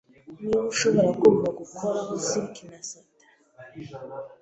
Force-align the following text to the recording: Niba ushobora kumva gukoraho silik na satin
Niba 0.39 0.59
ushobora 0.73 1.09
kumva 1.19 1.47
gukoraho 1.59 2.11
silik 2.27 2.57
na 2.69 2.79
satin 2.87 3.29